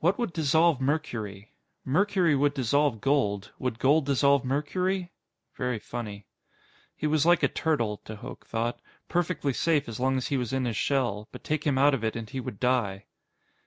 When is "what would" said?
0.00-0.34